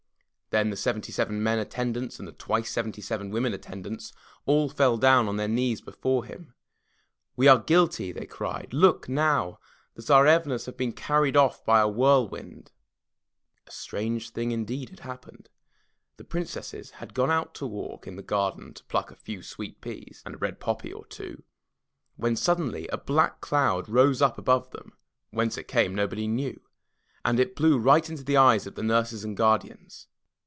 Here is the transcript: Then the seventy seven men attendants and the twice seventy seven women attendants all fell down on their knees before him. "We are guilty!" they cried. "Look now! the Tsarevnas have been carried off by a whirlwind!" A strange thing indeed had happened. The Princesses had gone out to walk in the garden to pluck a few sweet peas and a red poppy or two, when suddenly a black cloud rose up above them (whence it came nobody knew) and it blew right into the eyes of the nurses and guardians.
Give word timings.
Then 0.49 0.69
the 0.69 0.75
seventy 0.75 1.13
seven 1.13 1.41
men 1.41 1.59
attendants 1.59 2.19
and 2.19 2.27
the 2.27 2.33
twice 2.33 2.69
seventy 2.69 3.01
seven 3.01 3.31
women 3.31 3.53
attendants 3.53 4.11
all 4.45 4.67
fell 4.67 4.97
down 4.97 5.29
on 5.29 5.37
their 5.37 5.47
knees 5.47 5.79
before 5.79 6.25
him. 6.25 6.55
"We 7.37 7.47
are 7.47 7.57
guilty!" 7.57 8.11
they 8.11 8.25
cried. 8.25 8.73
"Look 8.73 9.07
now! 9.07 9.61
the 9.93 10.01
Tsarevnas 10.01 10.65
have 10.65 10.75
been 10.75 10.91
carried 10.91 11.37
off 11.37 11.63
by 11.63 11.79
a 11.79 11.87
whirlwind!" 11.87 12.73
A 13.65 13.71
strange 13.71 14.31
thing 14.31 14.51
indeed 14.51 14.89
had 14.89 14.99
happened. 14.99 15.47
The 16.17 16.25
Princesses 16.25 16.89
had 16.91 17.13
gone 17.13 17.31
out 17.31 17.53
to 17.53 17.65
walk 17.65 18.05
in 18.05 18.17
the 18.17 18.21
garden 18.21 18.73
to 18.73 18.83
pluck 18.83 19.09
a 19.09 19.15
few 19.15 19.41
sweet 19.41 19.79
peas 19.79 20.21
and 20.25 20.35
a 20.35 20.37
red 20.37 20.59
poppy 20.59 20.91
or 20.91 21.05
two, 21.05 21.43
when 22.17 22.35
suddenly 22.35 22.89
a 22.89 22.97
black 22.97 23.39
cloud 23.39 23.87
rose 23.87 24.21
up 24.21 24.37
above 24.37 24.71
them 24.71 24.97
(whence 25.29 25.57
it 25.57 25.69
came 25.69 25.95
nobody 25.95 26.27
knew) 26.27 26.59
and 27.23 27.39
it 27.39 27.55
blew 27.55 27.77
right 27.79 28.09
into 28.09 28.25
the 28.25 28.35
eyes 28.35 28.67
of 28.67 28.75
the 28.75 28.83
nurses 28.83 29.23
and 29.23 29.37
guardians. 29.37 30.07